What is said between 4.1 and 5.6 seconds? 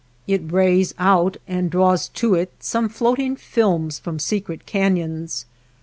secret caiions.